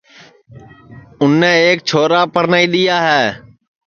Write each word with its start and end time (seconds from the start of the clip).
اُنے 1.21 1.51
ایک 1.65 1.77
چھورا 1.89 2.21
پرنائی 2.33 2.67
دؔیا 2.73 2.97
ہے 3.07 3.23